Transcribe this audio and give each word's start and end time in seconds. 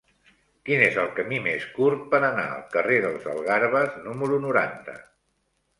Quin 0.69 0.79
és 0.85 0.95
el 1.01 1.11
camí 1.19 1.41
més 1.49 1.67
curt 1.75 2.09
per 2.15 2.23
anar 2.31 2.47
al 2.55 2.65
carrer 2.75 2.99
dels 3.07 3.29
Algarves 3.37 4.03
número 4.09 4.43
noranta? 4.49 4.99